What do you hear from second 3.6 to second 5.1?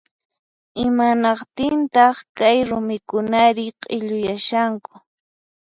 q'illuyashanku